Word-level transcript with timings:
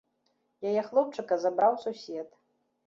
Яе 0.71 0.81
хлопчыка 0.89 1.33
забраў 1.45 1.73
сусед. 1.87 2.27